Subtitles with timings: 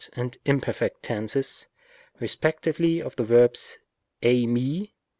[0.13, 0.89] and imperf.
[1.03, 1.67] tenses
[2.19, 3.53] respectively of the verb
[4.23, 4.93] εἰμί: 6.